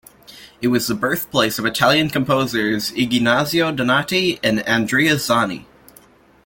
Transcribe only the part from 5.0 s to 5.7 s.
Zani.